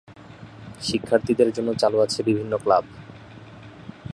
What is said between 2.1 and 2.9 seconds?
বিভিন্ন ক্লাব।